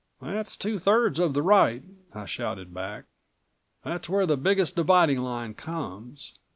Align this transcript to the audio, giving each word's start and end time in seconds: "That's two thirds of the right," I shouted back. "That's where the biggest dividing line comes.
"That's 0.19 0.57
two 0.57 0.79
thirds 0.79 1.19
of 1.19 1.35
the 1.35 1.43
right," 1.43 1.83
I 2.11 2.25
shouted 2.25 2.73
back. 2.73 3.05
"That's 3.83 4.09
where 4.09 4.25
the 4.25 4.35
biggest 4.35 4.75
dividing 4.75 5.19
line 5.19 5.53
comes. 5.53 6.33